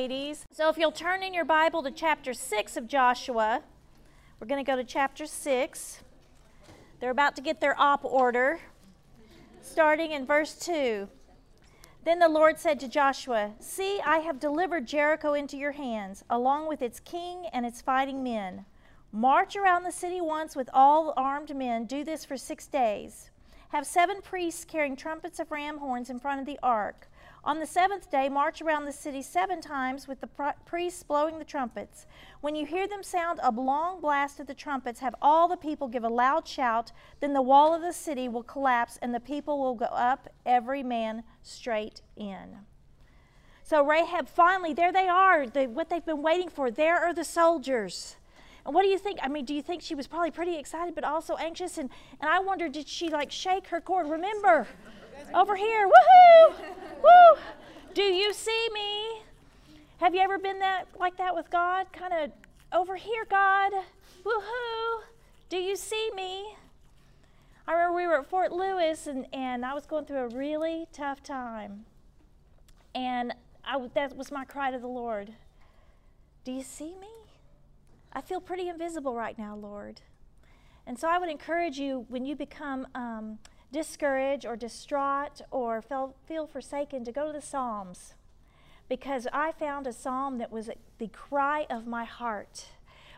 ladies. 0.00 0.46
So 0.50 0.70
if 0.70 0.78
you'll 0.78 0.92
turn 0.92 1.22
in 1.22 1.34
your 1.34 1.44
Bible 1.44 1.82
to 1.82 1.90
chapter 1.90 2.32
6 2.32 2.78
of 2.78 2.86
Joshua, 2.86 3.62
we're 4.38 4.46
going 4.46 4.64
to 4.64 4.66
go 4.66 4.74
to 4.74 4.82
chapter 4.82 5.26
6. 5.26 6.00
They're 6.98 7.10
about 7.10 7.36
to 7.36 7.42
get 7.42 7.60
their 7.60 7.78
op 7.78 8.02
order, 8.02 8.60
starting 9.60 10.12
in 10.12 10.24
verse 10.24 10.54
2. 10.54 11.06
Then 12.02 12.18
the 12.18 12.30
Lord 12.30 12.58
said 12.58 12.80
to 12.80 12.88
Joshua, 12.88 13.52
See, 13.60 14.00
I 14.00 14.20
have 14.20 14.40
delivered 14.40 14.86
Jericho 14.86 15.34
into 15.34 15.58
your 15.58 15.72
hands, 15.72 16.24
along 16.30 16.66
with 16.66 16.80
its 16.80 16.98
king 17.00 17.44
and 17.52 17.66
its 17.66 17.82
fighting 17.82 18.24
men. 18.24 18.64
March 19.12 19.54
around 19.54 19.82
the 19.82 19.92
city 19.92 20.22
once 20.22 20.56
with 20.56 20.70
all 20.72 21.12
armed 21.14 21.54
men. 21.54 21.84
Do 21.84 22.04
this 22.04 22.24
for 22.24 22.38
six 22.38 22.66
days. 22.66 23.28
Have 23.68 23.86
seven 23.86 24.22
priests 24.22 24.64
carrying 24.64 24.96
trumpets 24.96 25.38
of 25.38 25.50
ram 25.50 25.76
horns 25.76 26.08
in 26.08 26.18
front 26.18 26.40
of 26.40 26.46
the 26.46 26.58
ark. 26.62 27.10
On 27.42 27.58
the 27.58 27.66
seventh 27.66 28.10
day, 28.10 28.28
march 28.28 28.60
around 28.60 28.84
the 28.84 28.92
city 28.92 29.22
seven 29.22 29.62
times 29.62 30.06
with 30.06 30.20
the 30.20 30.28
priests 30.66 31.02
blowing 31.02 31.38
the 31.38 31.44
trumpets. 31.44 32.06
When 32.42 32.54
you 32.54 32.66
hear 32.66 32.86
them 32.86 33.02
sound 33.02 33.40
a 33.42 33.50
long 33.50 34.02
blast 34.02 34.40
of 34.40 34.46
the 34.46 34.54
trumpets, 34.54 35.00
have 35.00 35.14
all 35.22 35.48
the 35.48 35.56
people 35.56 35.88
give 35.88 36.04
a 36.04 36.08
loud 36.08 36.46
shout. 36.46 36.92
Then 37.20 37.32
the 37.32 37.40
wall 37.40 37.74
of 37.74 37.80
the 37.80 37.94
city 37.94 38.28
will 38.28 38.42
collapse, 38.42 38.98
and 39.00 39.14
the 39.14 39.20
people 39.20 39.58
will 39.58 39.74
go 39.74 39.86
up, 39.86 40.28
every 40.44 40.82
man 40.82 41.22
straight 41.42 42.02
in. 42.14 42.58
So 43.62 43.86
Rahab 43.86 44.28
finally, 44.28 44.74
there 44.74 44.92
they 44.92 45.08
are, 45.08 45.44
what 45.44 45.88
they've 45.88 46.04
been 46.04 46.22
waiting 46.22 46.50
for. 46.50 46.70
There 46.70 46.98
are 46.98 47.14
the 47.14 47.24
soldiers. 47.24 48.16
And 48.66 48.74
what 48.74 48.82
do 48.82 48.88
you 48.88 48.98
think? 48.98 49.18
I 49.22 49.28
mean, 49.28 49.46
do 49.46 49.54
you 49.54 49.62
think 49.62 49.80
she 49.80 49.94
was 49.94 50.06
probably 50.06 50.30
pretty 50.30 50.58
excited 50.58 50.94
but 50.94 51.04
also 51.04 51.36
anxious? 51.36 51.78
And, 51.78 51.88
and 52.20 52.28
I 52.28 52.40
wonder, 52.40 52.68
did 52.68 52.86
she 52.86 53.08
like 53.08 53.30
shake 53.30 53.68
her 53.68 53.80
cord? 53.80 54.10
Remember, 54.10 54.66
over 55.34 55.56
here, 55.56 55.88
woohoo! 55.88 56.54
Woo! 57.02 57.40
Do 57.94 58.02
you 58.02 58.32
see 58.32 58.68
me? 58.72 59.22
Have 59.98 60.14
you 60.14 60.20
ever 60.20 60.38
been 60.38 60.58
that 60.60 60.86
like 60.98 61.16
that 61.18 61.34
with 61.34 61.50
God? 61.50 61.92
Kind 61.92 62.12
of 62.12 62.30
over 62.72 62.96
here, 62.96 63.26
God. 63.28 63.72
Woohoo! 64.24 65.02
Do 65.48 65.56
you 65.56 65.76
see 65.76 66.10
me? 66.14 66.54
I 67.66 67.72
remember 67.72 67.96
we 67.96 68.06
were 68.06 68.20
at 68.20 68.26
Fort 68.26 68.52
Lewis 68.52 69.06
and, 69.06 69.26
and 69.32 69.64
I 69.64 69.74
was 69.74 69.86
going 69.86 70.04
through 70.04 70.18
a 70.18 70.28
really 70.28 70.86
tough 70.92 71.22
time. 71.22 71.84
And 72.94 73.32
I, 73.64 73.78
that 73.94 74.16
was 74.16 74.32
my 74.32 74.44
cry 74.44 74.70
to 74.70 74.78
the 74.78 74.88
Lord. 74.88 75.32
Do 76.44 76.52
you 76.52 76.62
see 76.62 76.94
me? 77.00 77.08
I 78.12 78.20
feel 78.20 78.40
pretty 78.40 78.68
invisible 78.68 79.14
right 79.14 79.38
now, 79.38 79.54
Lord. 79.54 80.00
And 80.86 80.98
so 80.98 81.08
I 81.08 81.18
would 81.18 81.28
encourage 81.28 81.78
you 81.78 82.06
when 82.08 82.24
you 82.24 82.34
become 82.34 82.86
um, 82.94 83.38
discouraged 83.72 84.46
or 84.46 84.56
distraught 84.56 85.40
or 85.50 85.80
feel, 85.80 86.14
feel 86.26 86.46
forsaken 86.46 87.04
to 87.04 87.12
go 87.12 87.26
to 87.26 87.32
the 87.32 87.40
Psalms 87.44 88.14
because 88.90 89.28
I 89.32 89.52
found 89.52 89.86
a 89.86 89.92
psalm 89.92 90.38
that 90.38 90.50
was 90.50 90.68
the 90.98 91.08
cry 91.08 91.64
of 91.70 91.86
my 91.86 92.04
heart. 92.04 92.66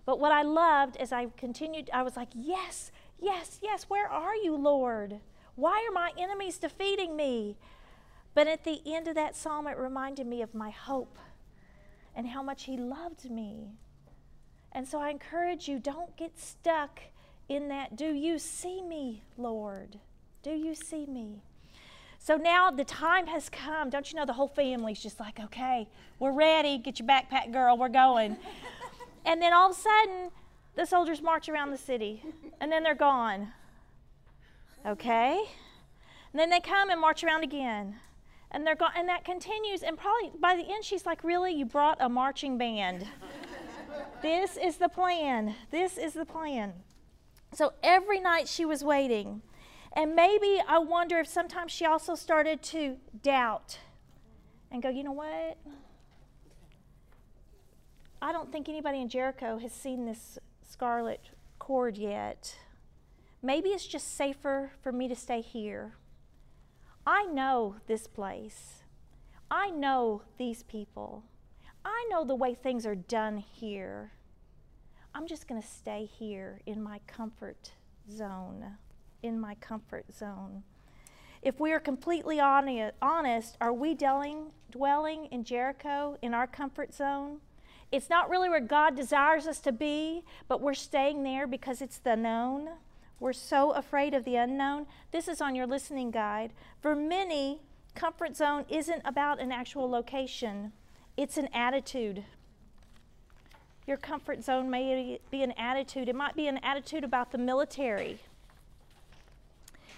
But 0.04 0.20
what 0.20 0.30
I 0.30 0.42
loved 0.42 0.96
as 0.98 1.12
I 1.12 1.28
continued, 1.36 1.88
I 1.92 2.02
was 2.02 2.14
like, 2.14 2.28
Yes, 2.34 2.92
yes, 3.18 3.58
yes, 3.62 3.84
where 3.88 4.08
are 4.08 4.36
you, 4.36 4.54
Lord? 4.54 5.20
Why 5.56 5.86
are 5.88 5.92
my 5.92 6.12
enemies 6.18 6.58
defeating 6.58 7.16
me? 7.16 7.56
But 8.34 8.48
at 8.48 8.64
the 8.64 8.80
end 8.86 9.08
of 9.08 9.14
that 9.14 9.34
psalm, 9.34 9.66
it 9.66 9.78
reminded 9.78 10.26
me 10.26 10.42
of 10.42 10.54
my 10.54 10.70
hope 10.70 11.18
and 12.14 12.28
how 12.28 12.42
much 12.42 12.64
He 12.64 12.76
loved 12.76 13.30
me. 13.30 13.72
And 14.72 14.86
so 14.86 15.00
I 15.00 15.08
encourage 15.08 15.68
you 15.68 15.78
don't 15.78 16.16
get 16.16 16.38
stuck 16.38 17.00
in 17.48 17.68
that, 17.68 17.96
Do 17.96 18.12
you 18.12 18.38
see 18.38 18.82
me, 18.82 19.22
Lord? 19.38 19.98
Do 20.42 20.50
you 20.50 20.74
see 20.74 21.06
me? 21.06 21.42
So 22.18 22.36
now 22.36 22.70
the 22.70 22.84
time 22.84 23.26
has 23.28 23.48
come. 23.48 23.90
Don't 23.90 24.12
you 24.12 24.16
know 24.16 24.26
the 24.26 24.32
whole 24.32 24.48
family's 24.48 25.00
just 25.00 25.18
like, 25.20 25.40
okay, 25.40 25.88
we're 26.18 26.32
ready. 26.32 26.78
Get 26.78 26.98
your 26.98 27.08
backpack, 27.08 27.52
girl. 27.52 27.76
We're 27.76 27.88
going. 27.88 28.36
and 29.24 29.40
then 29.40 29.52
all 29.52 29.70
of 29.70 29.76
a 29.76 29.80
sudden, 29.80 30.30
the 30.74 30.86
soldiers 30.86 31.20
march 31.20 31.48
around 31.48 31.70
the 31.70 31.78
city, 31.78 32.22
and 32.60 32.70
then 32.70 32.82
they're 32.82 32.94
gone. 32.94 33.48
Okay? 34.86 35.44
And 36.32 36.40
then 36.40 36.50
they 36.50 36.60
come 36.60 36.90
and 36.90 37.00
march 37.00 37.22
around 37.22 37.44
again. 37.44 37.96
And 38.50 38.66
they're 38.66 38.76
gone. 38.76 38.92
And 38.96 39.08
that 39.08 39.24
continues. 39.24 39.82
And 39.82 39.96
probably 39.96 40.32
by 40.40 40.56
the 40.56 40.62
end, 40.62 40.84
she's 40.84 41.06
like, 41.06 41.22
really? 41.24 41.52
You 41.52 41.64
brought 41.64 41.98
a 42.00 42.08
marching 42.08 42.58
band. 42.58 43.06
this 44.22 44.56
is 44.56 44.76
the 44.76 44.88
plan. 44.88 45.54
This 45.70 45.98
is 45.98 46.14
the 46.14 46.24
plan. 46.24 46.72
So 47.54 47.72
every 47.82 48.20
night 48.20 48.48
she 48.48 48.64
was 48.64 48.82
waiting. 48.82 49.42
And 49.94 50.14
maybe 50.14 50.60
I 50.66 50.78
wonder 50.78 51.18
if 51.18 51.26
sometimes 51.26 51.70
she 51.70 51.84
also 51.84 52.14
started 52.14 52.62
to 52.64 52.96
doubt 53.22 53.78
and 54.70 54.82
go, 54.82 54.88
you 54.88 55.04
know 55.04 55.12
what? 55.12 55.58
I 58.22 58.32
don't 58.32 58.50
think 58.50 58.68
anybody 58.68 59.00
in 59.00 59.08
Jericho 59.08 59.58
has 59.58 59.72
seen 59.72 60.06
this 60.06 60.38
scarlet 60.62 61.20
cord 61.58 61.98
yet. 61.98 62.56
Maybe 63.42 63.70
it's 63.70 63.86
just 63.86 64.16
safer 64.16 64.72
for 64.80 64.92
me 64.92 65.08
to 65.08 65.16
stay 65.16 65.40
here. 65.40 65.96
I 67.06 67.24
know 67.24 67.76
this 67.86 68.06
place. 68.06 68.84
I 69.50 69.70
know 69.70 70.22
these 70.38 70.62
people. 70.62 71.24
I 71.84 72.06
know 72.10 72.24
the 72.24 72.34
way 72.34 72.54
things 72.54 72.86
are 72.86 72.94
done 72.94 73.38
here. 73.38 74.12
I'm 75.14 75.26
just 75.26 75.48
going 75.48 75.60
to 75.60 75.66
stay 75.66 76.06
here 76.06 76.60
in 76.64 76.82
my 76.82 77.00
comfort 77.06 77.72
zone 78.10 78.76
in 79.22 79.40
my 79.40 79.54
comfort 79.56 80.06
zone. 80.12 80.62
If 81.42 81.58
we 81.58 81.72
are 81.72 81.80
completely 81.80 82.38
honest, 82.38 83.56
are 83.60 83.72
we 83.72 83.94
dwelling, 83.94 84.52
dwelling 84.70 85.26
in 85.26 85.42
Jericho 85.42 86.16
in 86.22 86.34
our 86.34 86.46
comfort 86.46 86.94
zone? 86.94 87.38
It's 87.90 88.08
not 88.08 88.30
really 88.30 88.48
where 88.48 88.60
God 88.60 88.94
desires 88.94 89.46
us 89.46 89.58
to 89.60 89.72
be, 89.72 90.22
but 90.48 90.60
we're 90.60 90.72
staying 90.72 91.24
there 91.24 91.46
because 91.46 91.82
it's 91.82 91.98
the 91.98 92.16
known. 92.16 92.70
We're 93.18 93.32
so 93.32 93.72
afraid 93.72 94.14
of 94.14 94.24
the 94.24 94.36
unknown. 94.36 94.86
This 95.10 95.28
is 95.28 95.40
on 95.40 95.54
your 95.54 95.66
listening 95.66 96.10
guide. 96.10 96.52
For 96.80 96.94
many, 96.94 97.60
comfort 97.94 98.36
zone 98.36 98.64
isn't 98.68 99.02
about 99.04 99.40
an 99.40 99.52
actual 99.52 99.90
location, 99.90 100.72
it's 101.16 101.36
an 101.36 101.48
attitude. 101.52 102.24
Your 103.86 103.96
comfort 103.96 104.44
zone 104.44 104.70
may 104.70 105.20
be 105.30 105.42
an 105.42 105.52
attitude. 105.52 106.08
It 106.08 106.14
might 106.14 106.36
be 106.36 106.46
an 106.46 106.58
attitude 106.58 107.02
about 107.02 107.32
the 107.32 107.38
military 107.38 108.20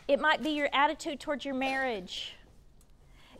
it 0.07 0.21
might 0.21 0.43
be 0.43 0.51
your 0.51 0.69
attitude 0.73 1.21
towards 1.21 1.45
your 1.45 1.55
marriage. 1.55 2.35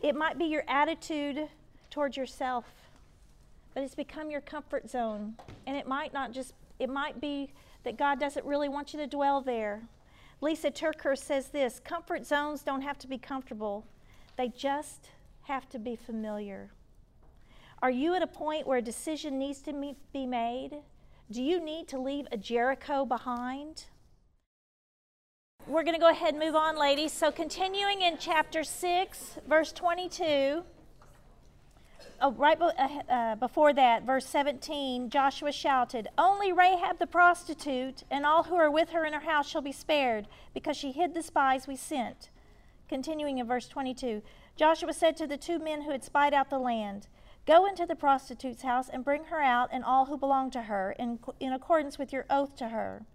It 0.03 0.15
might 0.15 0.39
be 0.39 0.47
your 0.47 0.65
attitude 0.69 1.49
towards 1.91 2.17
yourself. 2.17 2.65
But 3.75 3.83
it's 3.83 3.95
become 3.95 4.31
your 4.31 4.41
comfort 4.41 4.89
zone. 4.89 5.35
And 5.67 5.77
it 5.77 5.87
might 5.87 6.13
not 6.13 6.33
just, 6.33 6.55
it 6.79 6.89
might 6.89 7.21
be 7.21 7.51
that 7.85 7.99
God 7.99 8.19
doesn't 8.19 8.47
really 8.47 8.69
want 8.69 8.93
you 8.93 8.99
to 9.01 9.07
dwell 9.07 9.41
there. 9.41 9.83
Lysa 10.43 10.73
TerKeurst 10.73 11.19
says 11.19 11.49
this 11.49 11.81
comfort 11.81 12.27
zones 12.27 12.63
don't 12.63 12.83
have 12.83 12.99
to 12.99 13.07
be 13.07 13.19
comfortable, 13.19 13.85
they 14.37 14.49
just 14.49 15.11
have 15.43 15.69
to 15.71 15.79
be 15.79 15.97
familiar. 15.97 16.71
Are 17.83 17.91
you 17.91 18.15
at 18.15 18.23
a 18.23 18.27
point 18.27 18.67
where 18.67 18.79
a 18.79 18.83
decision 18.83 19.39
needs 19.39 19.61
to 19.63 19.95
be 20.13 20.27
made? 20.27 20.79
Do 21.31 21.43
you 21.43 21.63
need 21.63 21.89
to 21.89 21.99
leave 21.99 22.27
a 22.33 22.37
Jericho 22.37 23.05
behind? 23.05 23.85
We're 25.67 25.83
going 25.83 25.95
to 25.95 26.01
go 26.01 26.11
ahead 26.11 26.35
and 26.35 26.39
move 26.39 26.55
on, 26.55 26.79
ladies. 26.79 27.11
So, 27.11 27.33
continuing 27.33 28.03
in 28.03 28.19
chapter 28.19 28.65
6, 28.65 29.39
verse 29.49 29.73
22. 29.73 30.63
Oh, 32.21 32.33
right 32.33 32.61
uh, 32.61 32.73
uh, 33.09 33.37
before 33.37 33.73
that, 33.73 34.03
verse 34.03 34.27
17, 34.27 35.09
Joshua 35.09 35.53
shouted, 35.53 36.09
Only 36.19 36.53
Rahab 36.53 36.99
the 36.99 37.07
prostitute 37.07 38.05
and 38.11 38.27
all 38.27 38.43
who 38.43 38.57
are 38.57 38.71
with 38.71 38.91
her 38.91 39.07
in 39.07 39.15
her 39.15 39.21
house 39.21 39.49
shall 39.49 39.63
be 39.63 39.73
spared, 39.73 40.29
because 40.53 40.77
she 40.77 40.93
hid 40.93 41.15
the 41.15 41.23
spies 41.23 41.67
we 41.67 41.77
sent. 41.77 42.29
Continuing 42.87 43.39
in 43.39 43.47
verse 43.47 43.67
22, 43.67 44.21
Joshua 44.57 44.93
said 44.93 45.17
to 45.17 45.27
the 45.27 45.39
two 45.39 45.59
men 45.59 45.83
who 45.83 45.93
had 45.93 46.05
spied 46.05 46.35
out 46.35 46.51
the 46.51 46.59
land, 46.59 47.09
Go 47.47 47.65
into 47.65 47.87
the 47.87 47.97
prostitute's 47.97 48.63
house 48.63 48.91
and 48.93 49.03
bring 49.03 49.25
her 49.25 49.41
out 49.41 49.71
and 49.73 49.83
all 49.83 50.05
who 50.05 50.19
belong 50.19 50.51
to 50.51 50.63
her, 50.63 50.95
in, 50.99 51.19
in 51.41 51.55
accordance 51.55 51.99
with 51.99 52.13
your 52.13 52.27
oath 52.29 52.55
to 52.57 52.69
her. 52.69 53.07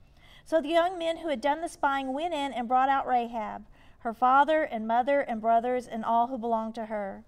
So 0.49 0.59
the 0.59 0.69
young 0.69 0.97
men 0.97 1.17
who 1.17 1.27
had 1.27 1.41
done 1.41 1.61
the 1.61 1.69
spying 1.69 2.11
went 2.11 2.33
in 2.33 2.53
and 2.53 2.67
brought 2.67 2.89
out 2.89 3.05
Rahab, 3.05 3.67
her 3.99 4.15
father 4.15 4.63
and 4.63 4.87
mother 4.87 5.21
and 5.21 5.39
brothers, 5.39 5.85
and 5.85 6.03
all 6.03 6.25
who 6.25 6.39
belonged 6.39 6.73
to 6.73 6.87
her. 6.87 7.23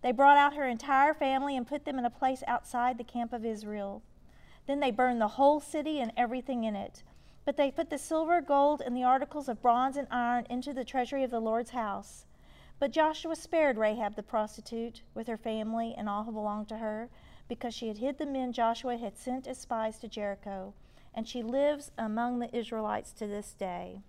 They 0.00 0.10
brought 0.10 0.38
out 0.38 0.54
her 0.54 0.66
entire 0.66 1.12
family 1.12 1.54
and 1.54 1.66
put 1.66 1.84
them 1.84 1.98
in 1.98 2.06
a 2.06 2.08
place 2.08 2.42
outside 2.46 2.96
the 2.96 3.04
camp 3.04 3.34
of 3.34 3.44
Israel. 3.44 4.02
Then 4.66 4.80
they 4.80 4.90
burned 4.90 5.20
the 5.20 5.36
whole 5.36 5.60
city 5.60 6.00
and 6.00 6.12
everything 6.16 6.64
in 6.64 6.74
it. 6.74 7.02
But 7.44 7.58
they 7.58 7.70
put 7.70 7.90
the 7.90 7.98
silver, 7.98 8.40
gold, 8.40 8.80
and 8.80 8.96
the 8.96 9.04
articles 9.04 9.50
of 9.50 9.60
bronze 9.60 9.98
and 9.98 10.08
iron 10.10 10.46
into 10.48 10.72
the 10.72 10.82
treasury 10.82 11.24
of 11.24 11.30
the 11.30 11.40
Lord's 11.40 11.72
house. 11.72 12.24
But 12.78 12.90
Joshua 12.90 13.36
spared 13.36 13.76
Rahab 13.76 14.16
the 14.16 14.22
prostitute 14.22 15.02
with 15.12 15.26
her 15.26 15.36
family 15.36 15.94
and 15.94 16.08
all 16.08 16.24
who 16.24 16.32
belonged 16.32 16.70
to 16.70 16.78
her, 16.78 17.10
because 17.48 17.74
she 17.74 17.88
had 17.88 17.98
hid 17.98 18.16
the 18.16 18.24
men 18.24 18.50
Joshua 18.50 18.96
had 18.96 19.18
sent 19.18 19.46
as 19.46 19.58
spies 19.58 19.98
to 19.98 20.08
Jericho 20.08 20.72
and 21.14 21.28
she 21.28 21.42
lives 21.42 21.90
among 21.98 22.38
the 22.38 22.54
Israelites 22.56 23.12
to 23.12 23.26
this 23.26 23.52
day. 23.52 24.00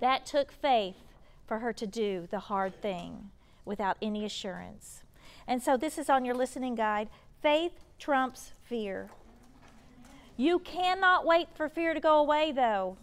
That 0.00 0.26
took 0.26 0.52
faith 0.52 0.96
for 1.46 1.58
her 1.58 1.72
to 1.72 1.86
do 1.86 2.28
the 2.30 2.40
hard 2.40 2.80
thing 2.80 3.30
without 3.64 3.96
any 4.00 4.24
assurance. 4.24 5.02
And 5.46 5.62
so 5.62 5.76
this 5.76 5.98
is 5.98 6.08
on 6.08 6.24
your 6.24 6.34
listening 6.34 6.74
guide 6.74 7.08
faith 7.42 7.72
trumps 7.98 8.52
fear. 8.62 9.10
You 10.36 10.58
cannot 10.58 11.26
wait 11.26 11.48
for 11.54 11.68
fear 11.68 11.94
to 11.94 12.00
go 12.00 12.18
away, 12.18 12.52
though. 12.52 12.96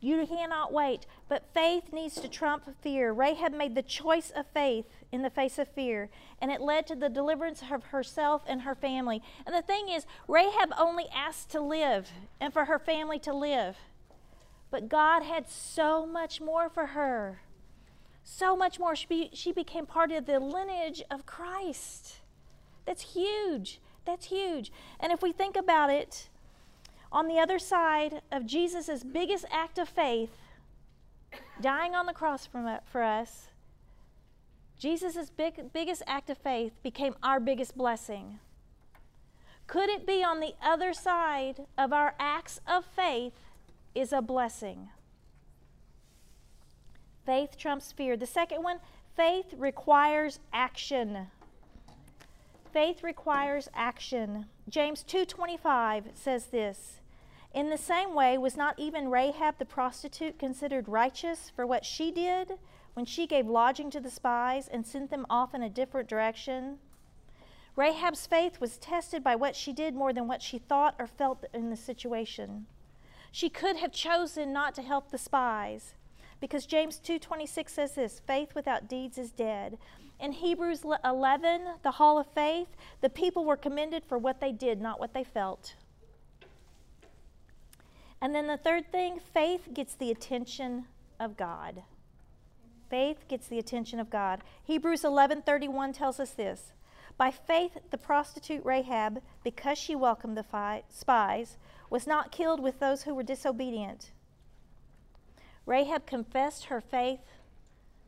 You 0.00 0.26
cannot 0.26 0.72
wait. 0.72 1.06
But 1.28 1.52
faith 1.52 1.92
needs 1.92 2.14
to 2.20 2.28
trump 2.28 2.64
fear. 2.80 3.12
Rahab 3.12 3.52
made 3.52 3.74
the 3.74 3.82
choice 3.82 4.30
of 4.30 4.46
faith 4.46 4.86
in 5.12 5.22
the 5.22 5.30
face 5.30 5.58
of 5.58 5.68
fear, 5.68 6.08
and 6.40 6.50
it 6.50 6.60
led 6.60 6.86
to 6.86 6.94
the 6.94 7.08
deliverance 7.08 7.62
of 7.70 7.84
herself 7.84 8.42
and 8.46 8.62
her 8.62 8.74
family. 8.74 9.22
And 9.44 9.54
the 9.54 9.62
thing 9.62 9.88
is, 9.88 10.06
Rahab 10.28 10.72
only 10.78 11.06
asked 11.14 11.50
to 11.50 11.60
live 11.60 12.10
and 12.40 12.52
for 12.52 12.66
her 12.66 12.78
family 12.78 13.18
to 13.20 13.32
live. 13.32 13.76
But 14.70 14.88
God 14.88 15.22
had 15.22 15.48
so 15.48 16.06
much 16.06 16.40
more 16.40 16.68
for 16.68 16.86
her. 16.86 17.42
So 18.22 18.54
much 18.56 18.78
more. 18.78 18.94
She, 18.94 19.06
be, 19.06 19.30
she 19.32 19.50
became 19.50 19.86
part 19.86 20.12
of 20.12 20.26
the 20.26 20.38
lineage 20.38 21.02
of 21.10 21.26
Christ. 21.26 22.18
That's 22.86 23.14
huge. 23.14 23.80
That's 24.04 24.26
huge. 24.26 24.70
And 25.00 25.12
if 25.12 25.22
we 25.22 25.32
think 25.32 25.56
about 25.56 25.90
it, 25.90 26.28
on 27.12 27.26
the 27.26 27.40
other 27.40 27.58
side 27.58 28.22
of 28.30 28.46
Jesus' 28.46 29.02
biggest 29.02 29.44
act 29.50 29.78
of 29.78 29.88
faith, 29.88 30.30
dying 31.60 31.94
on 31.94 32.06
the 32.06 32.12
cross 32.12 32.46
for, 32.46 32.80
for 32.90 33.02
us, 33.02 33.48
Jesus' 34.80 35.28
big, 35.28 35.74
biggest 35.74 36.02
act 36.06 36.30
of 36.30 36.38
faith 36.38 36.72
became 36.82 37.14
our 37.22 37.38
biggest 37.38 37.76
blessing. 37.76 38.38
Could 39.66 39.90
it 39.90 40.06
be 40.06 40.24
on 40.24 40.40
the 40.40 40.54
other 40.62 40.94
side 40.94 41.66
of 41.76 41.92
our 41.92 42.14
acts 42.18 42.60
of 42.66 42.86
faith 42.86 43.34
is 43.94 44.10
a 44.10 44.22
blessing? 44.22 44.88
Faith 47.26 47.58
trumps 47.58 47.92
fear. 47.92 48.16
The 48.16 48.24
second 48.24 48.62
one, 48.62 48.78
faith 49.14 49.52
requires 49.58 50.40
action. 50.50 51.26
Faith 52.72 53.02
requires 53.02 53.68
action. 53.74 54.46
James 54.66 55.02
2:25 55.02 56.16
says 56.16 56.46
this. 56.46 57.00
In 57.52 57.68
the 57.68 57.76
same 57.76 58.14
way 58.14 58.38
was 58.38 58.56
not 58.56 58.78
even 58.78 59.10
Rahab 59.10 59.58
the 59.58 59.66
prostitute 59.66 60.38
considered 60.38 60.88
righteous 60.88 61.50
for 61.50 61.66
what 61.66 61.84
she 61.84 62.10
did 62.10 62.58
when 62.94 63.06
she 63.06 63.26
gave 63.26 63.46
lodging 63.46 63.90
to 63.90 64.00
the 64.00 64.10
spies 64.10 64.68
and 64.68 64.86
sent 64.86 65.10
them 65.10 65.26
off 65.30 65.54
in 65.54 65.62
a 65.62 65.70
different 65.70 66.08
direction? 66.08 66.78
Rahab's 67.76 68.26
faith 68.26 68.60
was 68.60 68.78
tested 68.78 69.22
by 69.22 69.36
what 69.36 69.56
she 69.56 69.72
did 69.72 69.94
more 69.94 70.12
than 70.12 70.26
what 70.28 70.42
she 70.42 70.58
thought 70.58 70.94
or 70.98 71.06
felt 71.06 71.44
in 71.54 71.70
the 71.70 71.76
situation. 71.76 72.66
She 73.32 73.48
could 73.48 73.76
have 73.76 73.92
chosen 73.92 74.52
not 74.52 74.74
to 74.74 74.82
help 74.82 75.10
the 75.10 75.18
spies 75.18 75.94
because 76.40 76.66
James 76.66 76.98
2:26 76.98 77.68
says 77.68 77.94
this, 77.94 78.20
faith 78.20 78.54
without 78.54 78.88
deeds 78.88 79.18
is 79.18 79.30
dead. 79.30 79.78
In 80.18 80.32
Hebrews 80.32 80.84
11, 81.04 81.62
the 81.82 81.92
hall 81.92 82.18
of 82.18 82.26
faith, 82.26 82.76
the 83.00 83.08
people 83.08 83.44
were 83.44 83.56
commended 83.56 84.04
for 84.04 84.18
what 84.18 84.40
they 84.40 84.52
did, 84.52 84.80
not 84.80 85.00
what 85.00 85.14
they 85.14 85.24
felt. 85.24 85.76
And 88.20 88.34
then 88.34 88.46
the 88.46 88.58
third 88.58 88.92
thing, 88.92 89.18
faith 89.18 89.68
gets 89.72 89.94
the 89.94 90.10
attention 90.10 90.86
of 91.18 91.36
God. 91.36 91.82
Faith 92.90 93.26
gets 93.28 93.46
the 93.46 93.58
attention 93.58 94.00
of 94.00 94.10
God. 94.10 94.42
Hebrews 94.64 95.04
11:31 95.04 95.92
tells 95.92 96.18
us 96.20 96.32
this. 96.32 96.72
By 97.16 97.30
faith 97.30 97.78
the 97.90 97.98
prostitute 97.98 98.64
Rahab, 98.64 99.22
because 99.44 99.78
she 99.78 99.94
welcomed 99.94 100.36
the 100.36 100.42
fi- 100.42 100.82
spies, 100.88 101.56
was 101.88 102.06
not 102.06 102.32
killed 102.32 102.60
with 102.60 102.80
those 102.80 103.04
who 103.04 103.14
were 103.14 103.22
disobedient. 103.22 104.10
Rahab 105.66 106.04
confessed 106.04 106.64
her 106.64 106.80
faith 106.80 107.20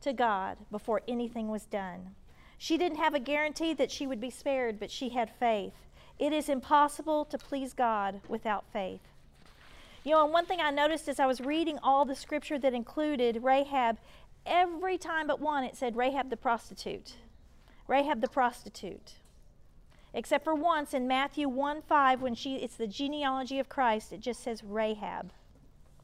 to 0.01 0.11
God 0.11 0.57
before 0.69 1.01
anything 1.07 1.47
was 1.47 1.65
done. 1.65 2.15
She 2.57 2.77
didn't 2.77 2.97
have 2.97 3.13
a 3.13 3.19
guarantee 3.19 3.73
that 3.73 3.91
she 3.91 4.05
would 4.05 4.19
be 4.19 4.29
spared, 4.29 4.79
but 4.79 4.91
she 4.91 5.09
had 5.09 5.29
faith. 5.29 5.73
It 6.19 6.33
is 6.33 6.49
impossible 6.49 7.25
to 7.25 7.37
please 7.37 7.73
God 7.73 8.21
without 8.27 8.65
faith. 8.71 9.01
You 10.03 10.11
know, 10.11 10.23
and 10.25 10.33
one 10.33 10.45
thing 10.45 10.59
I 10.59 10.69
noticed 10.71 11.07
as 11.07 11.19
I 11.19 11.25
was 11.25 11.39
reading 11.39 11.79
all 11.81 12.03
the 12.03 12.15
scripture 12.15 12.59
that 12.59 12.73
included 12.73 13.43
Rahab, 13.43 13.97
every 14.45 14.97
time 14.97 15.27
but 15.27 15.39
one 15.39 15.63
it 15.63 15.75
said 15.75 15.95
Rahab 15.95 16.29
the 16.29 16.37
prostitute. 16.37 17.15
Rahab 17.87 18.21
the 18.21 18.27
prostitute. 18.27 19.13
Except 20.13 20.43
for 20.43 20.53
once 20.53 20.93
in 20.93 21.07
Matthew 21.07 21.49
1 21.49 21.81
5, 21.81 22.21
when 22.21 22.35
she 22.35 22.55
it's 22.55 22.75
the 22.75 22.87
genealogy 22.87 23.59
of 23.59 23.69
Christ, 23.69 24.13
it 24.13 24.19
just 24.19 24.43
says 24.43 24.63
Rahab. 24.63 25.31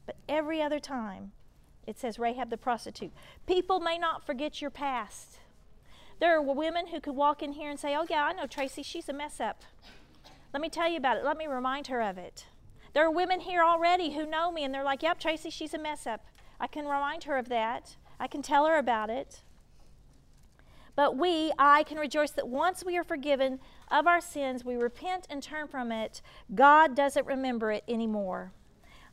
But 0.04 0.16
every 0.28 0.60
other 0.60 0.80
time, 0.80 1.32
it 1.86 1.98
says 1.98 2.18
Rahab 2.18 2.50
the 2.50 2.56
prostitute. 2.56 3.12
People 3.46 3.80
may 3.80 3.98
not 3.98 4.26
forget 4.26 4.60
your 4.60 4.70
past. 4.70 5.38
There 6.18 6.36
are 6.36 6.42
women 6.42 6.88
who 6.88 7.00
could 7.00 7.16
walk 7.16 7.42
in 7.42 7.52
here 7.52 7.70
and 7.70 7.80
say, 7.80 7.96
Oh, 7.96 8.06
yeah, 8.08 8.24
I 8.24 8.32
know 8.32 8.46
Tracy, 8.46 8.82
she's 8.82 9.08
a 9.08 9.12
mess 9.12 9.40
up. 9.40 9.62
Let 10.52 10.60
me 10.60 10.68
tell 10.68 10.88
you 10.88 10.98
about 10.98 11.16
it. 11.16 11.24
Let 11.24 11.36
me 11.36 11.46
remind 11.46 11.86
her 11.86 12.02
of 12.02 12.18
it. 12.18 12.46
There 12.92 13.04
are 13.04 13.10
women 13.10 13.40
here 13.40 13.62
already 13.62 14.12
who 14.12 14.26
know 14.26 14.50
me 14.50 14.64
and 14.64 14.74
they're 14.74 14.84
like, 14.84 15.02
Yep, 15.02 15.20
Tracy, 15.20 15.50
she's 15.50 15.74
a 15.74 15.78
mess 15.78 16.06
up. 16.06 16.24
I 16.60 16.66
can 16.66 16.84
remind 16.84 17.24
her 17.24 17.38
of 17.38 17.48
that. 17.48 17.96
I 18.20 18.26
can 18.26 18.42
tell 18.42 18.66
her 18.66 18.78
about 18.78 19.08
it. 19.10 19.40
But 20.94 21.16
we, 21.16 21.50
I, 21.58 21.82
can 21.84 21.98
rejoice 21.98 22.32
that 22.32 22.46
once 22.46 22.84
we 22.84 22.98
are 22.98 23.04
forgiven 23.04 23.58
of 23.90 24.06
our 24.06 24.20
sins, 24.20 24.64
we 24.64 24.76
repent 24.76 25.26
and 25.30 25.42
turn 25.42 25.66
from 25.66 25.90
it, 25.90 26.20
God 26.54 26.94
doesn't 26.94 27.26
remember 27.26 27.72
it 27.72 27.84
anymore. 27.88 28.52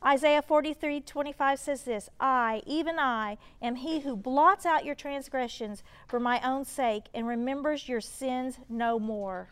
Isaiah 0.04 0.42
43 0.42 1.00
25 1.00 1.58
says 1.58 1.82
this 1.82 2.08
I, 2.20 2.62
even 2.66 2.98
I, 2.98 3.38
am 3.62 3.76
he 3.76 4.00
who 4.00 4.16
blots 4.16 4.66
out 4.66 4.84
your 4.84 4.94
transgressions 4.94 5.82
for 6.06 6.20
my 6.20 6.40
own 6.46 6.64
sake 6.64 7.04
and 7.14 7.26
remembers 7.26 7.88
your 7.88 8.02
sins 8.02 8.58
no 8.68 8.98
more. 8.98 9.48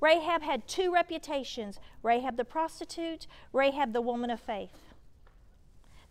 Rahab 0.00 0.42
had 0.42 0.68
two 0.68 0.92
reputations 0.92 1.80
Rahab 2.02 2.36
the 2.36 2.44
prostitute, 2.44 3.26
Rahab 3.52 3.92
the 3.92 4.02
woman 4.02 4.30
of 4.30 4.40
faith. 4.40 4.70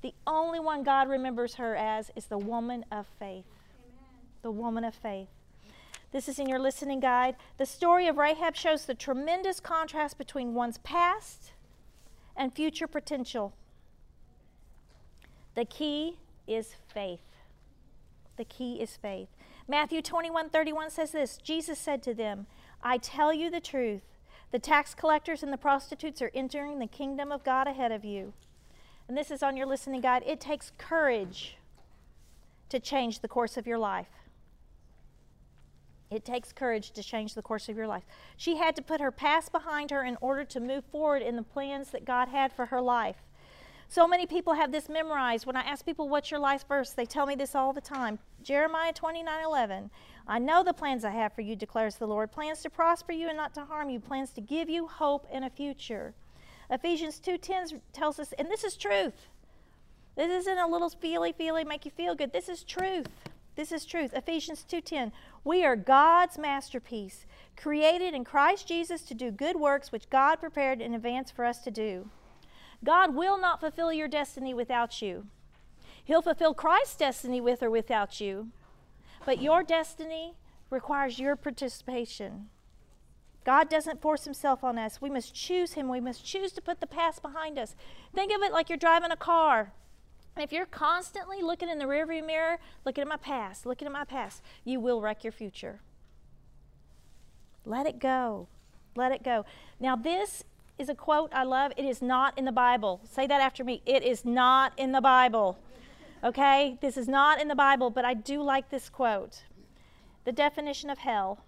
The 0.05 0.13
only 0.27 0.59
one 0.59 0.83
God 0.83 1.09
remembers 1.09 1.55
her 1.55 1.75
as 1.75 2.11
is 2.15 2.27
the 2.27 2.37
woman 2.37 2.85
of 2.91 3.07
faith. 3.17 3.45
Amen. 3.83 4.27
The 4.43 4.51
woman 4.51 4.83
of 4.83 4.93
faith. 4.93 5.29
This 6.11 6.29
is 6.29 6.37
in 6.37 6.47
your 6.47 6.59
listening 6.59 6.99
guide. 6.99 7.35
The 7.57 7.65
story 7.65 8.07
of 8.07 8.17
Rahab 8.17 8.55
shows 8.55 8.85
the 8.85 8.93
tremendous 8.93 9.59
contrast 9.59 10.19
between 10.19 10.53
one's 10.53 10.77
past 10.77 11.53
and 12.35 12.53
future 12.53 12.85
potential. 12.85 13.55
The 15.55 15.65
key 15.65 16.19
is 16.45 16.75
faith. 16.93 17.25
The 18.37 18.45
key 18.45 18.79
is 18.79 18.97
faith. 18.97 19.29
Matthew 19.67 20.03
21 20.03 20.51
31 20.51 20.91
says 20.91 21.13
this 21.13 21.37
Jesus 21.37 21.79
said 21.79 22.03
to 22.03 22.13
them, 22.13 22.45
I 22.83 22.99
tell 22.99 23.33
you 23.33 23.49
the 23.49 23.59
truth. 23.59 24.03
The 24.51 24.59
tax 24.59 24.93
collectors 24.93 25.41
and 25.41 25.51
the 25.51 25.57
prostitutes 25.57 26.21
are 26.21 26.29
entering 26.35 26.77
the 26.77 26.85
kingdom 26.85 27.31
of 27.31 27.43
God 27.43 27.67
ahead 27.67 27.91
of 27.91 28.05
you. 28.05 28.33
And 29.07 29.17
this 29.17 29.31
is 29.31 29.43
on 29.43 29.55
your 29.55 29.67
listening 29.67 30.01
guide. 30.01 30.23
It 30.25 30.39
takes 30.39 30.71
courage 30.77 31.57
to 32.69 32.79
change 32.79 33.19
the 33.19 33.27
course 33.27 33.57
of 33.57 33.67
your 33.67 33.77
life. 33.77 34.07
It 36.11 36.23
takes 36.23 36.51
courage 36.51 36.91
to 36.91 37.03
change 37.03 37.33
the 37.33 37.41
course 37.41 37.67
of 37.67 37.75
your 37.75 37.87
life. 37.87 38.03
She 38.37 38.57
had 38.57 38.75
to 38.75 38.81
put 38.81 39.01
her 39.01 39.11
past 39.11 39.51
behind 39.51 39.91
her 39.91 40.03
in 40.03 40.17
order 40.21 40.43
to 40.45 40.59
move 40.59 40.85
forward 40.85 41.21
in 41.21 41.35
the 41.35 41.43
plans 41.43 41.89
that 41.91 42.05
God 42.05 42.29
had 42.29 42.53
for 42.53 42.67
her 42.67 42.81
life. 42.81 43.17
So 43.87 44.07
many 44.07 44.25
people 44.25 44.53
have 44.53 44.71
this 44.71 44.89
memorized. 44.89 45.45
When 45.45 45.55
I 45.55 45.61
ask 45.61 45.85
people, 45.85 46.09
What's 46.09 46.31
your 46.31 46.39
life 46.39 46.65
verse? 46.67 46.91
they 46.91 47.05
tell 47.05 47.25
me 47.25 47.35
this 47.35 47.55
all 47.55 47.73
the 47.73 47.81
time 47.81 48.19
Jeremiah 48.41 48.93
29 48.93 49.43
11. 49.43 49.89
I 50.27 50.39
know 50.39 50.63
the 50.63 50.73
plans 50.73 51.05
I 51.05 51.11
have 51.11 51.33
for 51.33 51.41
you, 51.41 51.55
declares 51.55 51.95
the 51.95 52.07
Lord 52.07 52.31
plans 52.31 52.61
to 52.61 52.69
prosper 52.69 53.11
you 53.11 53.27
and 53.27 53.37
not 53.37 53.53
to 53.55 53.65
harm 53.65 53.89
you, 53.89 53.99
plans 53.99 54.31
to 54.31 54.41
give 54.41 54.69
you 54.69 54.87
hope 54.87 55.27
and 55.31 55.45
a 55.45 55.49
future. 55.49 56.13
Ephesians 56.69 57.19
2:10 57.19 57.81
tells 57.93 58.19
us, 58.19 58.33
and 58.33 58.49
this 58.49 58.63
is 58.63 58.75
truth. 58.75 59.27
This 60.15 60.31
isn't 60.31 60.57
a 60.57 60.67
little 60.67 60.89
feely 60.89 61.31
feely 61.31 61.63
make 61.63 61.85
you 61.85 61.91
feel 61.91 62.15
good. 62.15 62.31
This 62.31 62.49
is 62.49 62.63
truth. 62.63 63.07
This 63.55 63.71
is 63.71 63.85
truth. 63.85 64.13
Ephesians 64.13 64.63
2:10. 64.63 65.11
We 65.43 65.63
are 65.63 65.75
God's 65.75 66.37
masterpiece, 66.37 67.25
created 67.55 68.13
in 68.13 68.23
Christ 68.23 68.67
Jesus 68.67 69.01
to 69.03 69.13
do 69.13 69.31
good 69.31 69.57
works 69.57 69.91
which 69.91 70.09
God 70.09 70.37
prepared 70.37 70.81
in 70.81 70.93
advance 70.93 71.31
for 71.31 71.45
us 71.45 71.59
to 71.63 71.71
do. 71.71 72.09
God 72.83 73.15
will 73.15 73.37
not 73.37 73.59
fulfill 73.59 73.93
your 73.93 74.07
destiny 74.07 74.53
without 74.53 75.01
you. 75.01 75.27
He'll 76.03 76.21
fulfill 76.21 76.53
Christ's 76.53 76.97
destiny 76.97 77.41
with 77.41 77.63
or 77.63 77.69
without 77.69 78.19
you. 78.19 78.51
But 79.25 79.41
your 79.41 79.63
destiny 79.63 80.35
requires 80.69 81.19
your 81.19 81.35
participation. 81.35 82.49
God 83.45 83.69
doesn't 83.69 84.01
force 84.01 84.25
himself 84.25 84.63
on 84.63 84.79
us. 84.79 84.99
We 84.99 85.11
must 85.11 85.35
choose 85.35 85.73
him. 85.73 85.87
We 85.87 86.01
must 86.01 86.25
choose 86.25 86.51
to 86.53 86.61
put 86.61 86.81
the 86.81 86.87
past 86.87 87.21
behind 87.21 87.59
us. 87.59 87.75
Think 88.13 88.33
of 88.35 88.41
it 88.41 88.51
like 88.51 88.69
you're 88.69 88.77
driving 88.77 89.11
a 89.11 89.15
car. 89.15 89.71
If 90.35 90.51
you're 90.51 90.65
constantly 90.65 91.41
looking 91.41 91.69
in 91.69 91.77
the 91.77 91.85
rearview 91.85 92.25
mirror, 92.25 92.57
looking 92.83 93.03
at 93.03 93.07
my 93.07 93.17
past, 93.17 93.65
looking 93.65 93.85
at 93.85 93.93
my 93.93 94.03
past, 94.03 94.41
you 94.65 94.79
will 94.79 94.99
wreck 94.99 95.23
your 95.23 95.31
future. 95.31 95.79
Let 97.65 97.85
it 97.85 97.99
go. 97.99 98.47
Let 98.95 99.11
it 99.11 99.23
go. 99.23 99.45
Now, 99.79 99.95
this 99.95 100.43
is 100.79 100.89
a 100.89 100.95
quote 100.95 101.31
I 101.31 101.43
love. 101.43 101.71
It 101.77 101.85
is 101.85 102.01
not 102.01 102.37
in 102.37 102.45
the 102.45 102.51
Bible. 102.51 102.99
Say 103.09 103.27
that 103.27 103.41
after 103.41 103.63
me. 103.63 103.81
It 103.85 104.03
is 104.03 104.25
not 104.25 104.73
in 104.75 104.91
the 104.91 105.01
Bible. 105.01 105.59
Okay? 106.23 106.77
This 106.81 106.97
is 106.97 107.07
not 107.07 107.39
in 107.39 107.47
the 107.47 107.55
Bible, 107.55 107.91
but 107.91 108.05
I 108.05 108.15
do 108.15 108.41
like 108.41 108.69
this 108.71 108.89
quote. 108.89 109.43
The 110.25 110.31
definition 110.31 110.89
of 110.89 110.97
hell 110.97 111.43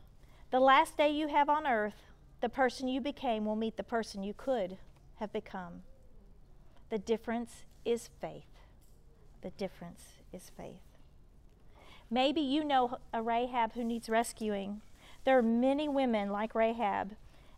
the 0.51 0.59
last 0.59 0.97
day 0.97 1.09
you 1.09 1.27
have 1.27 1.49
on 1.49 1.67
earth, 1.67 2.03
the 2.41 2.49
person 2.49 2.87
you 2.87 3.01
became 3.01 3.45
will 3.45 3.55
meet 3.55 3.77
the 3.77 3.83
person 3.83 4.23
you 4.23 4.33
could 4.33 4.77
have 5.15 5.33
become. 5.33 5.81
The 6.89 6.97
difference 6.97 7.65
is 7.83 8.09
faith. 8.21 8.45
The 9.41 9.49
difference 9.51 10.03
is 10.31 10.51
faith. 10.55 10.81
Maybe 12.09 12.41
you 12.41 12.63
know 12.63 12.99
a 13.13 13.21
Rahab 13.21 13.73
who 13.73 13.83
needs 13.83 14.07
rescuing. 14.07 14.81
There 15.25 15.37
are 15.37 15.43
many 15.43 15.89
women 15.89 16.29
like 16.29 16.55
Rahab, 16.55 17.11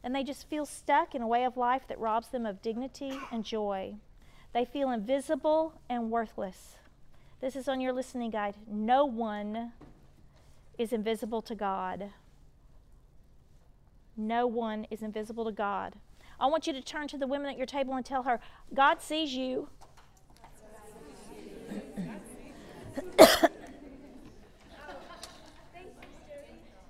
and 0.04 0.16
they 0.16 0.24
just 0.24 0.50
feel 0.50 0.66
stuck 0.66 1.14
in 1.14 1.22
a 1.22 1.28
way 1.28 1.44
of 1.44 1.58
life 1.58 1.84
that 1.88 2.00
robs 2.00 2.30
them 2.30 2.46
of 2.46 2.62
dignity 2.62 3.20
and 3.32 3.44
joy. 3.44 3.96
They 4.54 4.66
feel 4.66 4.90
invisible 4.90 5.74
and 5.88 6.10
worthless. 6.10 6.78
This 7.42 7.56
is 7.56 7.68
on 7.68 7.80
your 7.80 7.94
listening 7.94 8.32
guide. 8.32 8.56
No 8.68 9.06
one 9.06 9.74
is 10.78 10.92
invisible 10.92 11.42
to 11.44 11.54
God. 11.54 12.10
No 14.20 14.46
one 14.46 14.86
is 14.92 15.02
invisible 15.02 15.46
to 15.46 15.52
God. 15.54 15.96
I 16.42 16.48
want 16.48 16.68
you 16.68 16.74
to 16.74 16.82
turn 16.82 17.08
to 17.08 17.18
the 17.18 17.26
women 17.26 17.50
at 17.50 17.56
your 17.56 17.66
table 17.66 17.94
and 17.94 18.06
tell 18.06 18.24
her, 18.24 18.42
God 18.74 19.02
sees 19.02 19.34
you. 19.34 19.70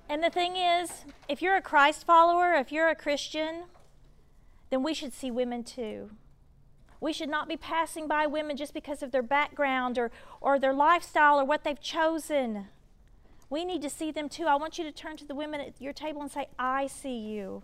and 0.09 0.23
the 0.23 0.31
thing 0.31 0.55
is, 0.55 1.05
if 1.27 1.39
you're 1.39 1.55
a 1.55 1.61
Christ 1.61 2.03
follower, 2.03 2.55
if 2.55 2.71
you're 2.71 2.89
a 2.89 2.95
Christian, 2.95 3.65
then 4.71 4.81
we 4.81 4.95
should 4.95 5.13
see 5.13 5.29
women 5.29 5.63
too. 5.63 6.09
We 6.99 7.13
should 7.13 7.29
not 7.29 7.47
be 7.47 7.57
passing 7.57 8.07
by 8.07 8.25
women 8.25 8.57
just 8.57 8.73
because 8.73 9.03
of 9.03 9.11
their 9.11 9.21
background 9.21 9.99
or, 9.99 10.09
or 10.41 10.57
their 10.57 10.73
lifestyle 10.73 11.39
or 11.39 11.45
what 11.45 11.63
they've 11.63 11.79
chosen. 11.79 12.69
We 13.49 13.65
need 13.65 13.81
to 13.81 13.89
see 13.89 14.11
them 14.11 14.29
too. 14.29 14.45
I 14.45 14.55
want 14.55 14.77
you 14.77 14.83
to 14.83 14.91
turn 14.91 15.17
to 15.17 15.25
the 15.25 15.33
women 15.33 15.59
at 15.59 15.81
your 15.81 15.93
table 15.93 16.21
and 16.21 16.31
say, 16.31 16.47
I 16.57 16.87
see 16.87 17.17
you. 17.17 17.63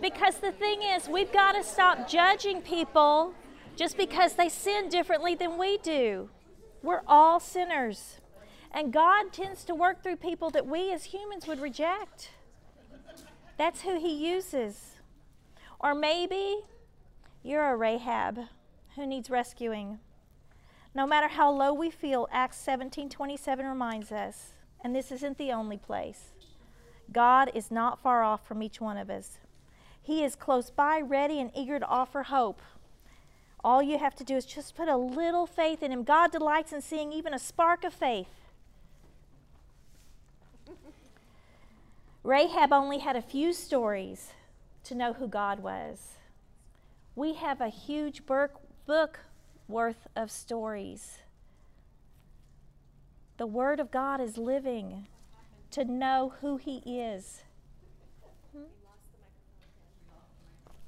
Because 0.00 0.36
the 0.36 0.52
thing 0.52 0.82
is, 0.82 1.08
we've 1.08 1.32
got 1.32 1.52
to 1.52 1.64
stop 1.64 2.08
judging 2.08 2.62
people 2.62 3.34
just 3.74 3.96
because 3.96 4.34
they 4.34 4.48
sin 4.48 4.88
differently 4.88 5.34
than 5.34 5.58
we 5.58 5.78
do. 5.78 6.30
We're 6.82 7.02
all 7.06 7.40
sinners. 7.40 8.20
And 8.70 8.92
God 8.92 9.32
tends 9.32 9.64
to 9.64 9.74
work 9.74 10.02
through 10.02 10.16
people 10.16 10.50
that 10.50 10.66
we 10.66 10.92
as 10.92 11.04
humans 11.04 11.48
would 11.48 11.60
reject. 11.60 12.30
That's 13.56 13.80
who 13.80 13.98
He 13.98 14.30
uses. 14.30 14.98
Or 15.80 15.94
maybe 15.94 16.60
you're 17.42 17.72
a 17.72 17.76
Rahab 17.76 18.38
who 18.98 19.06
needs 19.06 19.30
rescuing. 19.30 19.98
No 20.94 21.06
matter 21.06 21.28
how 21.28 21.50
low 21.50 21.72
we 21.72 21.90
feel, 21.90 22.28
Acts 22.30 22.58
17:27 22.58 23.66
reminds 23.66 24.12
us, 24.12 24.52
and 24.82 24.94
this 24.94 25.10
isn't 25.12 25.38
the 25.38 25.52
only 25.52 25.76
place. 25.76 26.32
God 27.12 27.50
is 27.54 27.70
not 27.70 28.00
far 28.00 28.22
off 28.22 28.46
from 28.46 28.62
each 28.62 28.80
one 28.80 28.96
of 28.96 29.08
us. 29.08 29.38
He 30.02 30.24
is 30.24 30.34
close 30.34 30.70
by, 30.70 31.00
ready 31.00 31.40
and 31.40 31.50
eager 31.54 31.78
to 31.78 31.86
offer 31.86 32.24
hope. 32.24 32.60
All 33.62 33.82
you 33.82 33.98
have 33.98 34.14
to 34.16 34.24
do 34.24 34.36
is 34.36 34.46
just 34.46 34.74
put 34.74 34.88
a 34.88 34.96
little 34.96 35.46
faith 35.46 35.82
in 35.82 35.92
him. 35.92 36.04
God 36.04 36.30
delights 36.30 36.72
in 36.72 36.80
seeing 36.80 37.12
even 37.12 37.34
a 37.34 37.38
spark 37.38 37.84
of 37.84 37.92
faith. 37.92 38.46
Rahab 42.22 42.72
only 42.72 42.98
had 42.98 43.16
a 43.16 43.22
few 43.22 43.52
stories 43.52 44.32
to 44.84 44.94
know 44.94 45.14
who 45.14 45.28
God 45.28 45.60
was. 45.60 46.16
We 47.14 47.34
have 47.34 47.60
a 47.60 47.68
huge 47.68 48.26
book 48.88 49.20
worth 49.68 50.08
of 50.16 50.30
stories. 50.30 51.18
The 53.36 53.46
Word 53.46 53.80
of 53.80 53.90
God 53.90 54.18
is 54.18 54.38
living 54.38 55.06
to 55.72 55.84
know 55.84 56.32
who 56.40 56.56
He 56.56 56.78
is. 56.86 57.42
Hmm? 58.56 58.62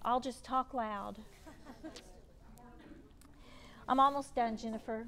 I'll 0.02 0.19
just 0.19 0.47
talk 0.47 0.73
loud. 0.73 1.19
I'm 3.87 4.00
almost 4.00 4.35
done, 4.35 4.57
Jennifer. 4.57 5.07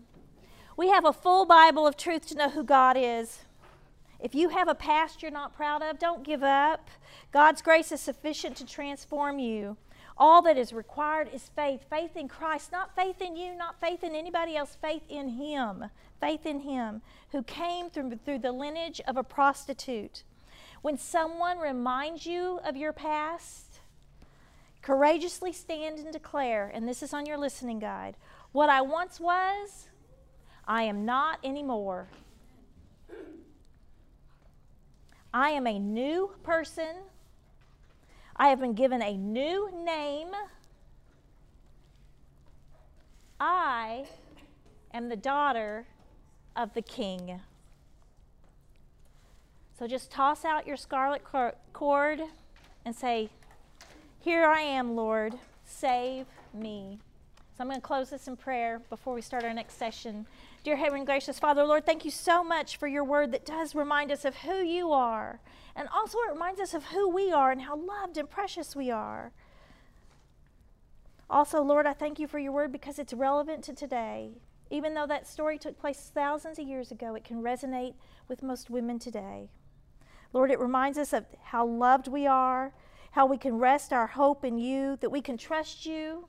We 0.76 0.90
have 0.90 1.06
a 1.06 1.14
full 1.14 1.46
Bible 1.46 1.86
of 1.86 1.96
truth 1.96 2.26
to 2.28 2.34
know 2.34 2.50
who 2.50 2.62
God 2.62 2.98
is. 2.98 3.38
If 4.20 4.34
you 4.34 4.50
have 4.50 4.68
a 4.68 4.74
past 4.74 5.22
you're 5.22 5.30
not 5.30 5.56
proud 5.56 5.82
of, 5.82 5.98
don't 5.98 6.22
give 6.22 6.42
up. 6.42 6.90
God's 7.32 7.62
grace 7.62 7.90
is 7.90 8.02
sufficient 8.02 8.54
to 8.58 8.66
transform 8.66 9.38
you. 9.38 9.78
All 10.16 10.42
that 10.42 10.58
is 10.58 10.72
required 10.72 11.28
is 11.32 11.50
faith 11.56 11.86
faith 11.88 12.16
in 12.16 12.28
Christ, 12.28 12.70
not 12.70 12.94
faith 12.94 13.20
in 13.20 13.36
you, 13.36 13.54
not 13.54 13.80
faith 13.80 14.04
in 14.04 14.14
anybody 14.14 14.56
else, 14.56 14.76
faith 14.80 15.02
in 15.08 15.30
Him. 15.30 15.84
Faith 16.20 16.46
in 16.46 16.60
Him 16.60 17.02
who 17.32 17.42
came 17.42 17.90
through, 17.90 18.18
through 18.24 18.38
the 18.38 18.52
lineage 18.52 19.00
of 19.06 19.16
a 19.16 19.24
prostitute. 19.24 20.22
When 20.82 20.98
someone 20.98 21.58
reminds 21.58 22.26
you 22.26 22.60
of 22.64 22.76
your 22.76 22.92
past, 22.92 23.80
courageously 24.82 25.52
stand 25.52 25.98
and 25.98 26.12
declare, 26.12 26.70
and 26.72 26.86
this 26.86 27.02
is 27.02 27.14
on 27.14 27.26
your 27.26 27.38
listening 27.38 27.78
guide 27.78 28.16
what 28.52 28.68
I 28.68 28.82
once 28.82 29.18
was, 29.18 29.88
I 30.66 30.82
am 30.82 31.04
not 31.04 31.38
anymore. 31.42 32.08
I 35.34 35.50
am 35.50 35.66
a 35.66 35.78
new 35.78 36.34
person 36.42 36.96
I 38.36 38.48
have 38.48 38.60
been 38.60 38.74
given 38.74 39.02
a 39.02 39.16
new 39.16 39.70
name. 39.84 40.28
I 43.38 44.06
am 44.94 45.08
the 45.08 45.16
daughter 45.16 45.86
of 46.56 46.74
the 46.74 46.82
king. 46.82 47.40
So 49.78 49.86
just 49.86 50.10
toss 50.10 50.44
out 50.44 50.66
your 50.66 50.76
scarlet 50.76 51.22
cord 51.72 52.20
and 52.84 52.94
say, 52.94 53.30
Here 54.20 54.44
I 54.44 54.60
am, 54.60 54.94
Lord, 54.94 55.34
save 55.64 56.26
me. 56.54 56.98
So 57.56 57.62
I'm 57.62 57.68
going 57.68 57.80
to 57.80 57.86
close 57.86 58.10
this 58.10 58.28
in 58.28 58.36
prayer 58.36 58.80
before 58.90 59.14
we 59.14 59.22
start 59.22 59.44
our 59.44 59.52
next 59.52 59.78
session. 59.78 60.26
Dear 60.64 60.76
Heavenly 60.76 61.04
Gracious 61.04 61.38
Father, 61.38 61.64
Lord, 61.64 61.84
thank 61.84 62.04
you 62.04 62.10
so 62.10 62.44
much 62.44 62.76
for 62.76 62.86
your 62.86 63.04
word 63.04 63.32
that 63.32 63.44
does 63.44 63.74
remind 63.74 64.12
us 64.12 64.24
of 64.24 64.36
who 64.36 64.62
you 64.62 64.92
are 64.92 65.40
and 65.74 65.88
also, 65.88 66.18
it 66.28 66.32
reminds 66.32 66.60
us 66.60 66.74
of 66.74 66.86
who 66.86 67.08
we 67.08 67.32
are 67.32 67.50
and 67.50 67.62
how 67.62 67.76
loved 67.76 68.18
and 68.18 68.28
precious 68.28 68.76
we 68.76 68.90
are. 68.90 69.32
Also, 71.30 71.62
Lord, 71.62 71.86
I 71.86 71.94
thank 71.94 72.18
you 72.18 72.26
for 72.26 72.38
your 72.38 72.52
word 72.52 72.72
because 72.72 72.98
it's 72.98 73.14
relevant 73.14 73.64
to 73.64 73.72
today. 73.72 74.32
Even 74.70 74.94
though 74.94 75.06
that 75.06 75.26
story 75.26 75.58
took 75.58 75.78
place 75.78 76.10
thousands 76.14 76.58
of 76.58 76.66
years 76.66 76.90
ago, 76.90 77.14
it 77.14 77.24
can 77.24 77.42
resonate 77.42 77.94
with 78.28 78.42
most 78.42 78.68
women 78.68 78.98
today. 78.98 79.48
Lord, 80.34 80.50
it 80.50 80.60
reminds 80.60 80.98
us 80.98 81.12
of 81.12 81.24
how 81.42 81.66
loved 81.66 82.08
we 82.08 82.26
are, 82.26 82.74
how 83.12 83.26
we 83.26 83.38
can 83.38 83.58
rest 83.58 83.92
our 83.92 84.08
hope 84.08 84.44
in 84.44 84.58
you, 84.58 84.96
that 85.00 85.10
we 85.10 85.20
can 85.22 85.38
trust 85.38 85.86
you. 85.86 86.26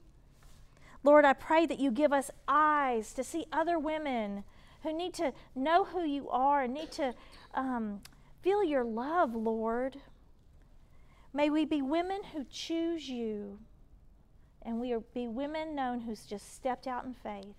Lord, 1.04 1.26
I 1.26 1.34
pray 1.34 1.66
that 1.66 1.80
you 1.80 1.92
give 1.92 2.14
us 2.14 2.32
eyes 2.48 3.14
to 3.14 3.24
see 3.24 3.46
other 3.52 3.78
women 3.78 4.44
who 4.84 4.94
need 4.94 5.14
to 5.16 5.34
know 5.56 5.86
who 5.86 6.04
you 6.04 6.30
are 6.30 6.64
and 6.64 6.74
need 6.74 6.92
to 6.94 7.14
um, 7.54 8.02
Feel 8.44 8.62
your 8.62 8.84
love, 8.84 9.34
Lord. 9.34 10.02
May 11.34 11.50
we 11.50 11.64
be 11.64 11.82
women 11.82 12.20
who 12.34 12.44
choose 12.52 13.08
you, 13.08 13.60
and 14.62 14.82
we 14.82 14.94
be 15.14 15.30
women 15.30 15.74
known 15.74 16.02
who's 16.02 16.26
just 16.26 16.54
stepped 16.54 16.86
out 16.86 17.06
in 17.06 17.14
faith. 17.14 17.56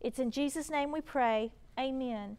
It's 0.00 0.20
in 0.20 0.30
Jesus' 0.30 0.70
name 0.70 0.92
we 0.92 1.00
pray. 1.00 1.50
Amen. 1.76 2.36